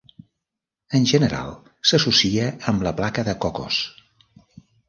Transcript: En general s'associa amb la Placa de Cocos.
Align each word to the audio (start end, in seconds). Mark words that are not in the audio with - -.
En 0.99 1.05
general 1.11 1.53
s'associa 1.91 2.49
amb 2.73 2.89
la 2.89 2.97
Placa 3.01 3.27
de 3.29 3.39
Cocos. 3.47 3.79